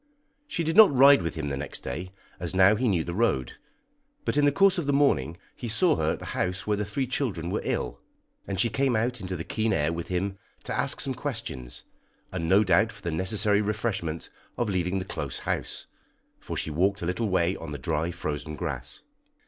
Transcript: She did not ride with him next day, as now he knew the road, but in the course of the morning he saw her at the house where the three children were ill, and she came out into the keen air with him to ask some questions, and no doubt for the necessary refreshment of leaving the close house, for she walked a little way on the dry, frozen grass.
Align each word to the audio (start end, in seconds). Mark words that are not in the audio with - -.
She 0.47 0.63
did 0.63 0.75
not 0.75 0.91
ride 0.91 1.21
with 1.21 1.35
him 1.35 1.45
next 1.45 1.81
day, 1.81 2.11
as 2.39 2.55
now 2.55 2.73
he 2.75 2.87
knew 2.87 3.03
the 3.03 3.13
road, 3.13 3.59
but 4.25 4.35
in 4.35 4.45
the 4.45 4.51
course 4.51 4.79
of 4.79 4.87
the 4.87 4.91
morning 4.93 5.37
he 5.55 5.67
saw 5.67 5.95
her 5.97 6.13
at 6.13 6.17
the 6.17 6.25
house 6.33 6.65
where 6.65 6.75
the 6.75 6.85
three 6.85 7.05
children 7.05 7.51
were 7.51 7.61
ill, 7.63 7.99
and 8.47 8.59
she 8.59 8.67
came 8.71 8.95
out 8.95 9.21
into 9.21 9.35
the 9.35 9.43
keen 9.43 9.71
air 9.71 9.93
with 9.93 10.07
him 10.07 10.39
to 10.63 10.75
ask 10.75 11.01
some 11.01 11.13
questions, 11.13 11.83
and 12.31 12.49
no 12.49 12.63
doubt 12.63 12.91
for 12.91 13.03
the 13.03 13.11
necessary 13.11 13.61
refreshment 13.61 14.29
of 14.57 14.69
leaving 14.71 14.97
the 14.97 15.05
close 15.05 15.37
house, 15.37 15.85
for 16.39 16.57
she 16.57 16.71
walked 16.71 17.03
a 17.03 17.05
little 17.05 17.29
way 17.29 17.55
on 17.57 17.71
the 17.71 17.77
dry, 17.77 18.09
frozen 18.09 18.55
grass. 18.55 19.01